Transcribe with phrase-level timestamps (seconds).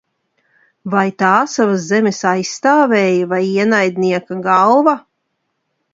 [0.93, 4.95] Vai tā savas zemes aizstāvēja, vai ienaidnieka galva?